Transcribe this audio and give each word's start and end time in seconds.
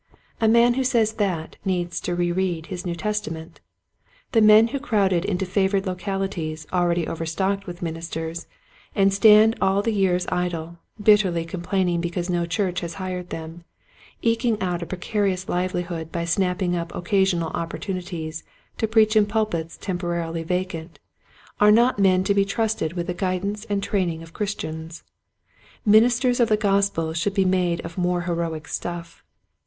A 0.41 0.47
man 0.47 0.73
who 0.73 0.83
says 0.83 1.13
that 1.21 1.57
needs 1.63 2.01
to 2.01 2.15
reread 2.15 2.65
his 2.65 2.87
New 2.87 2.95
Testament. 2.95 3.59
The 4.31 4.41
men 4.41 4.69
who 4.69 4.79
crowd 4.79 5.13
into 5.13 5.45
favored 5.45 5.85
localities 5.85 6.65
already 6.73 7.07
overstocked 7.07 7.67
with 7.67 7.83
ministers 7.83 8.47
and 8.95 9.13
stand 9.13 9.55
all 9.61 9.83
the 9.83 9.93
years 9.93 10.25
idle, 10.31 10.79
bitterly 10.99 11.45
complaining 11.45 12.01
because 12.01 12.31
no 12.31 12.47
church 12.47 12.79
has 12.79 12.95
hired 12.95 13.29
them, 13.29 13.63
eking 14.23 14.59
out 14.59 14.81
a 14.81 14.87
precarious 14.87 15.47
livelihood 15.47 16.11
by 16.11 16.25
snapping 16.25 16.75
up 16.75 16.95
occasional 16.95 17.51
opportunities 17.51 18.43
to 18.79 18.87
preach 18.87 19.15
in 19.15 19.27
pul 19.27 19.45
pits 19.45 19.77
temporarily 19.77 20.41
vacant, 20.41 20.97
are 21.59 21.69
not 21.71 21.99
men 21.99 22.23
to 22.23 22.33
be 22.33 22.43
trusted 22.43 22.93
with 22.93 23.05
the 23.05 23.13
guidance 23.13 23.65
and 23.65 23.83
training 23.83 24.23
of 24.23 24.33
Christians. 24.33 25.03
Ministers 25.85 26.39
of 26.39 26.49
the 26.49 26.57
Gospel 26.57 27.13
should 27.13 27.35
be 27.35 27.45
made 27.45 27.81
of 27.81 27.99
more 27.99 28.21
heroic 28.21 28.67
stuff. 28.67 29.23